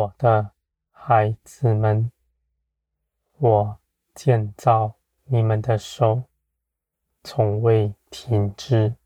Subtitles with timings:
[0.00, 0.52] 我的
[0.90, 2.10] 孩子们，
[3.36, 3.78] 我
[4.14, 6.22] 建造你们的手
[7.22, 8.96] 从未停止。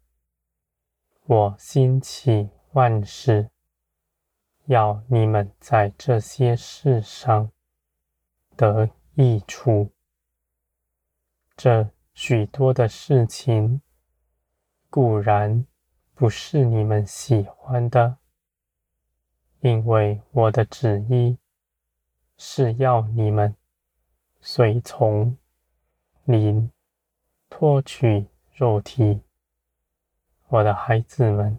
[1.27, 3.51] 我兴起万事，
[4.67, 7.51] 要你们在这些事上
[8.55, 9.91] 得益处。
[11.57, 13.83] 这许多的事情
[14.89, 15.67] 固然
[16.15, 18.19] 不是你们喜欢的。
[19.65, 21.39] 因为我的旨意
[22.37, 23.57] 是要你们
[24.43, 25.39] 随从
[26.25, 26.71] 灵
[27.49, 29.23] 脱去肉体，
[30.49, 31.59] 我的孩子们，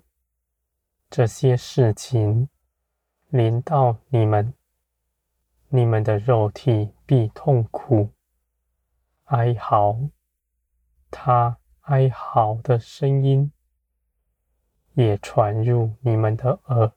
[1.09, 2.47] 这些事情
[3.29, 4.53] 临到你们，
[5.69, 8.11] 你们的肉体必痛苦、
[9.23, 9.97] 哀嚎，
[11.09, 13.51] 他哀嚎的声音
[14.93, 16.91] 也传入你们的耳。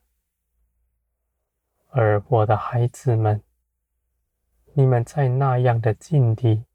[1.91, 3.41] 而我的孩子们，
[4.73, 6.65] 你们在那样的境地，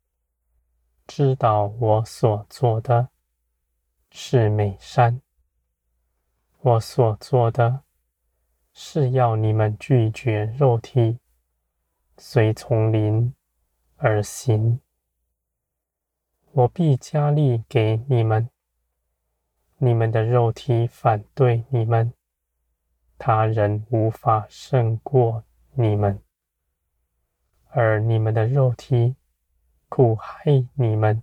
[1.07, 3.09] 知道我所做的
[4.11, 5.21] 是美善，
[6.61, 7.85] 我所做的
[8.73, 11.21] 是要你们拒绝肉体，
[12.19, 13.33] 随从灵
[13.97, 14.81] 而行。
[16.51, 18.51] 我必加力给你们，
[19.79, 22.13] 你们的肉体反对你们。
[23.17, 26.21] 他人无法胜过你们，
[27.71, 29.17] 而你们的肉体
[29.89, 31.23] 苦害你们。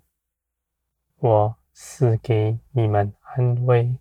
[1.17, 3.97] 我赐给你们安慰，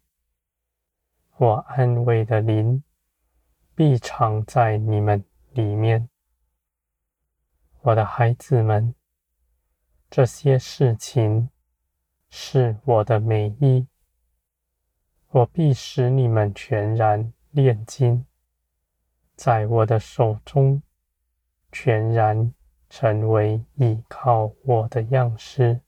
[1.37, 2.83] 我安慰的灵
[3.75, 6.09] 必常在你们里面。
[7.83, 8.95] 我的孩子们，
[10.09, 11.51] 这些事情
[12.31, 13.87] 是我的美意，
[15.29, 17.33] 我必使你们全然。
[17.51, 18.25] 炼金，
[19.35, 20.81] 在我的手中，
[21.73, 22.55] 全然
[22.89, 25.81] 成为依靠我的样式，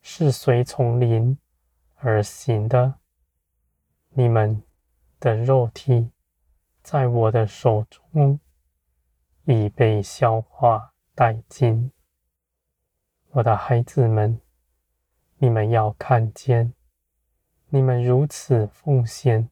[0.00, 1.36] 是随从灵
[1.96, 2.94] 而行的。
[4.14, 4.62] 你们
[5.18, 6.10] 的肉体
[6.82, 8.40] 在我的手中
[9.44, 11.92] 已被消化殆尽。
[13.32, 14.40] 我的孩子们，
[15.36, 16.72] 你们要看见，
[17.68, 19.49] 你们如此奉献。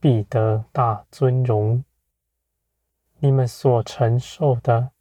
[0.00, 1.84] 必得大尊荣。
[3.18, 4.92] 你们所承受的，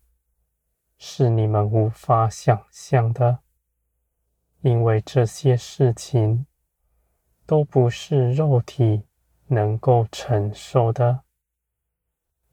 [0.98, 3.40] 是你们无法想象的，
[4.62, 6.48] 因为这些事情
[7.46, 9.04] 都不是肉体
[9.48, 11.22] 能够承受的，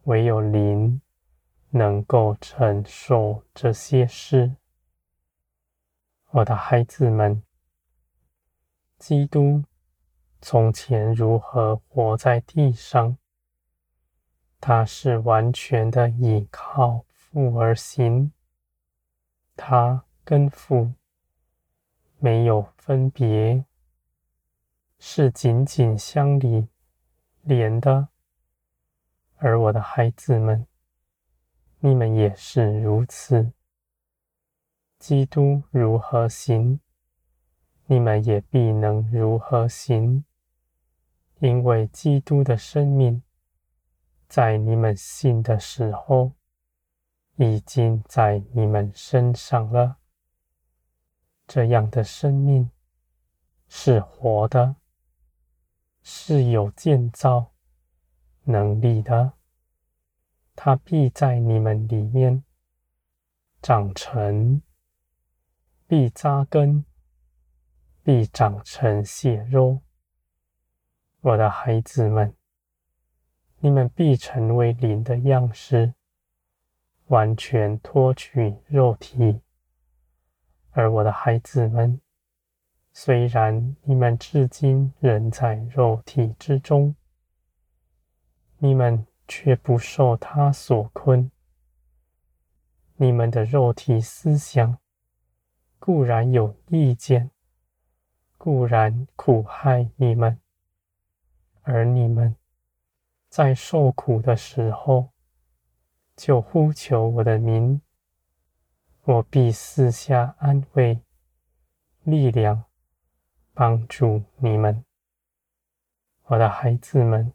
[0.03, 1.01] 唯有灵
[1.71, 4.57] 能够承受这些事。
[6.31, 7.43] 我的孩子们，
[8.99, 9.65] 基督。
[10.47, 13.17] 从前如何活在地上？
[14.61, 18.31] 他是完全的倚靠父而行，
[19.57, 20.93] 他跟父
[22.19, 23.65] 没有分别，
[24.99, 26.69] 是紧紧相连
[27.41, 28.09] 连的。
[29.37, 30.67] 而我的孩子们，
[31.79, 33.51] 你们也是如此。
[34.99, 36.81] 基督如何行，
[37.87, 40.23] 你们也必能如何行。
[41.45, 43.23] 因为基督的生命
[44.27, 46.33] 在你们信的时候，
[47.37, 49.99] 已经在你们身上了。
[51.47, 52.71] 这样的生命
[53.69, 54.77] 是活的，
[56.03, 57.53] 是有建造
[58.45, 59.35] 能力的。
[60.57, 62.43] 它必在你们里面
[63.61, 64.63] 长成，
[65.87, 66.87] 必扎根，
[68.03, 69.83] 必长成血肉。
[71.25, 72.35] 我的孩子们，
[73.61, 75.95] 你们必成为灵的样式，
[77.07, 79.41] 完全脱去肉体。
[80.73, 81.99] 而我的孩子们，
[82.93, 86.95] 虽然你们至今仍在肉体之中，
[88.59, 91.31] 你们却不受他所困。
[92.97, 94.77] 你们的肉体思想
[95.79, 97.31] 固然有意见，
[98.37, 100.39] 固然苦害你们。
[101.65, 102.37] 而你们
[103.29, 105.11] 在受苦的时候，
[106.15, 107.81] 就呼求我的名，
[109.05, 111.01] 我必赐下安慰、
[112.03, 112.65] 力量，
[113.53, 114.85] 帮助你们。
[116.27, 117.33] 我的孩子们，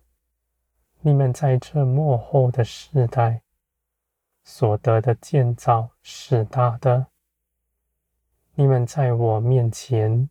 [1.01, 3.41] 你们在这末后的世代
[4.43, 7.07] 所得的建造是大的。
[8.53, 10.29] 你们在我面前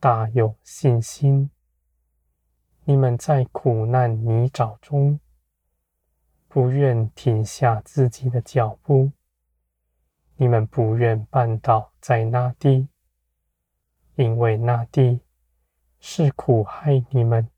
[0.00, 1.50] 大有信心。
[2.88, 5.20] 你们在苦难泥沼中，
[6.48, 9.12] 不愿停下自己的脚步，
[10.36, 12.88] 你们不愿绊倒在那地，
[14.14, 15.20] 因为那地
[16.00, 17.50] 是苦害你们，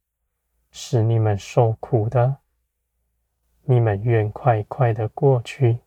[0.73, 2.39] 使你们受苦的。
[3.63, 5.79] 你们愿快快的过去，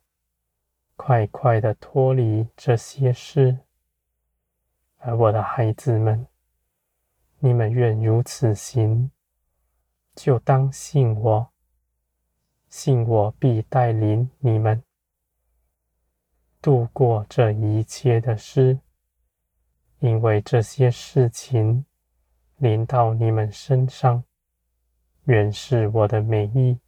[0.96, 3.58] 快快的脱离这些事。
[5.00, 6.26] 而我的孩子们，
[7.40, 9.10] 你们愿如此行，
[10.14, 11.50] 就当信我，
[12.68, 14.82] 信我必带领你们
[16.62, 18.78] 度过这一切的事，
[19.98, 21.84] 因为这些事情
[22.56, 24.24] 临到你们身上，
[25.24, 26.78] 原是我的美意，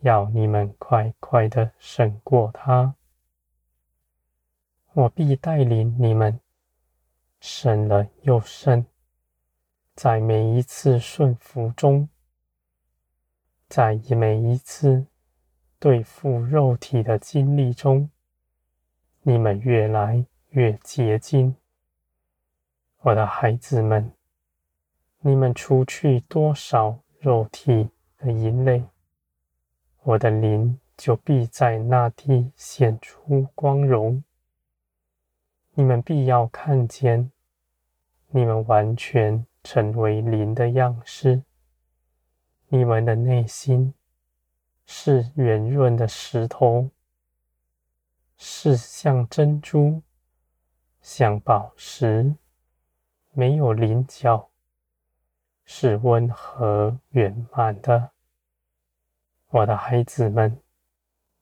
[0.00, 2.94] 要你们快快的胜过它。
[4.94, 6.40] 我必带领你们。
[7.44, 8.86] 胜了又胜，
[9.96, 12.08] 在每一次顺服中，
[13.74, 15.06] 在每一次
[15.78, 18.10] 对付肉体的经历中，
[19.22, 21.56] 你们越来越洁净。
[22.98, 24.12] 我的孩子们，
[25.20, 27.88] 你们除去多少肉体
[28.18, 28.84] 的营垒，
[30.02, 34.22] 我的灵就必在那地显出光荣。
[35.72, 37.32] 你们必要看见，
[38.28, 41.42] 你们完全成为灵的样式。
[42.74, 43.92] 你们的内心
[44.86, 46.88] 是圆润的石头，
[48.38, 50.00] 是像珍珠、
[51.02, 52.34] 像宝石，
[53.32, 54.48] 没有棱角，
[55.66, 58.12] 是温和圆满的。
[59.48, 60.58] 我的孩子们，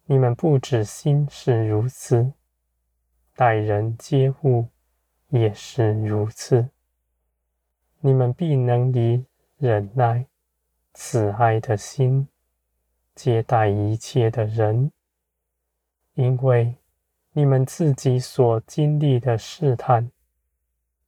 [0.06, 2.32] 你们不止心是如此。
[3.36, 4.66] 待人接物
[5.28, 6.70] 也是如此。
[8.00, 9.24] 你们必能以
[9.58, 10.26] 忍耐、
[10.92, 12.28] 慈爱的心
[13.14, 14.92] 接待一切的人，
[16.14, 16.76] 因为
[17.32, 20.10] 你们自己所经历的试探，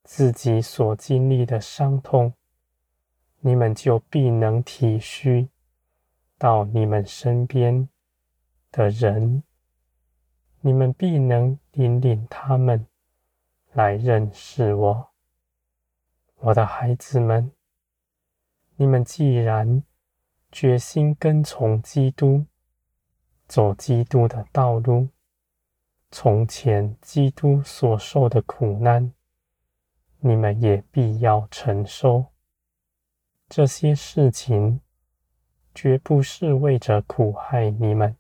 [0.05, 2.33] 自己所经历的伤痛，
[3.41, 5.49] 你们就必能体恤
[6.39, 7.89] 到你们身边
[8.71, 9.43] 的人。
[10.65, 12.87] 你们必能引领他们
[13.73, 15.11] 来认识我，
[16.37, 17.51] 我的孩子们。
[18.77, 19.83] 你们既然
[20.51, 22.47] 决心跟从基督，
[23.47, 25.09] 走基督的道路，
[26.11, 29.13] 从前基督所受的苦难，
[30.21, 32.27] 你们也必要承受。
[33.49, 34.81] 这些事情
[35.75, 38.17] 绝不是为着苦害你们。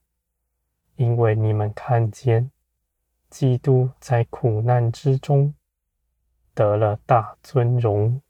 [0.96, 2.52] 因为你们看见
[3.30, 5.52] 基督在苦难之中
[6.54, 8.20] 得了大尊荣，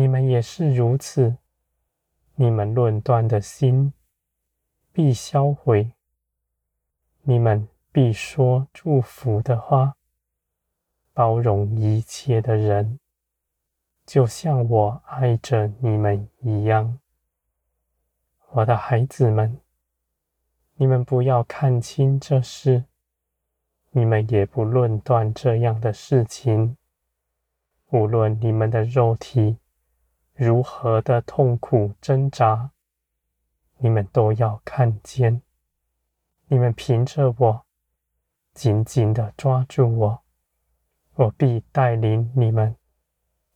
[0.00, 1.36] 你们也是如此。
[2.36, 3.92] 你们论断的心
[4.92, 5.92] 必销毁，
[7.20, 9.96] 你们必说祝福的话，
[11.12, 12.98] 包容一切的人，
[14.06, 16.98] 就像我爱着你们一样，
[18.52, 19.60] 我的孩子们。
[20.76, 22.86] 你们不要看轻这事，
[23.90, 26.78] 你们也不论断这样的事情。
[27.90, 29.58] 无论你们的肉体
[30.42, 32.70] 如何的痛苦挣扎，
[33.76, 35.42] 你们都要看见。
[36.46, 37.66] 你们凭着我，
[38.54, 40.22] 紧紧的抓住我，
[41.16, 42.74] 我必带领你们，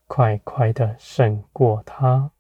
[0.07, 2.33] 快快的胜过他。